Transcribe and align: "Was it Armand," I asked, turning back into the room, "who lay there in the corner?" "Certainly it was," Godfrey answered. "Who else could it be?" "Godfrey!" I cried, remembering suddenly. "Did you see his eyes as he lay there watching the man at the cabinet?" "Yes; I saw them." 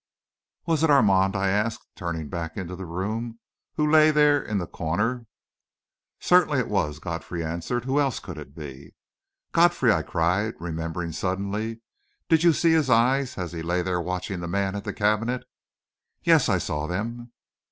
"Was 0.65 0.83
it 0.83 0.89
Armand," 0.89 1.35
I 1.35 1.49
asked, 1.49 1.85
turning 1.95 2.27
back 2.27 2.57
into 2.57 2.75
the 2.75 2.87
room, 2.87 3.37
"who 3.75 3.87
lay 3.87 4.09
there 4.09 4.41
in 4.41 4.57
the 4.57 4.65
corner?" 4.65 5.27
"Certainly 6.19 6.57
it 6.57 6.69
was," 6.69 6.97
Godfrey 6.97 7.43
answered. 7.45 7.85
"Who 7.85 7.99
else 7.99 8.19
could 8.19 8.39
it 8.39 8.55
be?" 8.55 8.95
"Godfrey!" 9.51 9.93
I 9.93 10.01
cried, 10.01 10.55
remembering 10.59 11.11
suddenly. 11.11 11.81
"Did 12.29 12.43
you 12.43 12.51
see 12.51 12.71
his 12.71 12.89
eyes 12.89 13.37
as 13.37 13.51
he 13.51 13.61
lay 13.61 13.83
there 13.83 14.01
watching 14.01 14.39
the 14.39 14.47
man 14.47 14.73
at 14.75 14.85
the 14.85 14.91
cabinet?" 14.91 15.43
"Yes; 16.23 16.49
I 16.49 16.57
saw 16.57 16.87
them." 16.87 17.31